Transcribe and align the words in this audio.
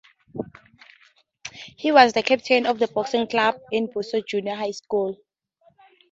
He 1.77 1.91
was 1.91 2.13
the 2.13 2.23
captain 2.23 2.65
of 2.65 2.79
the 2.79 2.87
boxing 2.87 3.27
club 3.27 3.59
in 3.71 3.87
Buso 3.87 4.25
Junior 4.27 4.55
High 4.55 4.71
School. 4.71 5.15